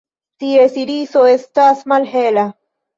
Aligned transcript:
Ties 0.43 0.79
iriso 0.85 1.27
estas 1.37 1.87
malhela. 1.95 2.51